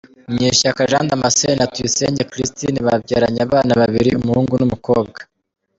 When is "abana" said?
3.47-3.73